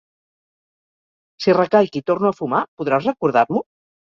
Si 1.45 1.53
recaic 1.57 1.99
i 2.01 2.03
torno 2.09 2.33
a 2.33 2.37
fumar 2.41 2.65
podràs 2.81 3.07
recordar-m'ho? 3.11 3.63